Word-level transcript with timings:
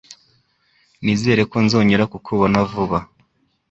Nizere 1.03 1.41
ko 1.51 1.57
nzongera 1.65 2.03
kukubona 2.11 2.57
vuba. 2.71 2.97